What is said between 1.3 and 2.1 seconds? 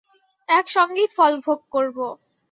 ভোগ করব।